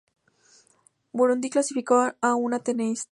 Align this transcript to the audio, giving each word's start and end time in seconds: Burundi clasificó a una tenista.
Burundi 1.13 1.51
clasificó 1.51 2.11
a 2.21 2.33
una 2.33 2.57
tenista. 2.57 3.09